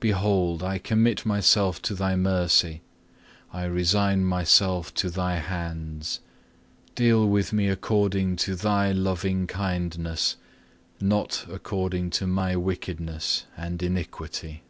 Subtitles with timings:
[0.00, 2.82] Behold I commit myself to Thy mercy,
[3.52, 6.18] I resign myself to Thy hands.
[6.96, 10.34] Deal with me according to Thy loving kindness,
[11.00, 14.64] not according to my wickedness and iniquity.